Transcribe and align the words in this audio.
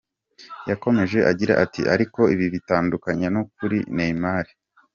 Yakomeje 0.69 1.17
agira 1.31 1.53
ati: 1.63 1.81
“Ariko 1.93 2.21
ibi 2.33 2.45
bitandukanye 2.55 3.27
no 3.35 3.41
kuri 3.55 3.77
Neymar. 3.95 4.45